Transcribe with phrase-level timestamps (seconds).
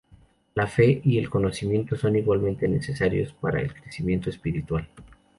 [0.55, 4.87] La fe y el conocimiento son igualmente necesarios para el crecimiento espiritual.